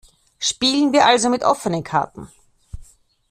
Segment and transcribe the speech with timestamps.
[0.39, 2.27] Spielen wir also mit offenen Karten.